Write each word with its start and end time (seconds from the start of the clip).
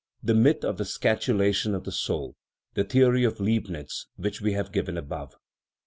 The 0.23 0.33
myth 0.33 0.65
of 0.65 0.79
the 0.79 0.85
scatulation 0.85 1.75
of 1.75 1.83
the 1.83 1.91
soul 1.91 2.35
(the 2.73 2.83
the 2.83 3.03
ory 3.03 3.23
of 3.23 3.39
Leibnitz 3.39 4.07
which 4.15 4.41
we 4.41 4.53
have 4.53 4.71
given 4.71 4.97
above). 4.97 5.35